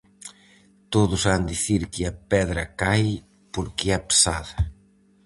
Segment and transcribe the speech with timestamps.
[0.93, 3.13] Todos han dicir que a pedra cae
[3.53, 4.55] porque é pesada.